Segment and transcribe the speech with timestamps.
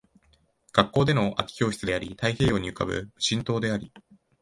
[0.71, 3.93] 学校での空き教室であり、太平洋に浮ぶ無人島であり